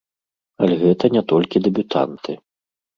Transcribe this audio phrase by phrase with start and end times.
[0.61, 2.31] Але гэта не толькі дэбютанты.